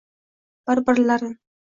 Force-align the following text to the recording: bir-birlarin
bir-birlarin 0.71 1.35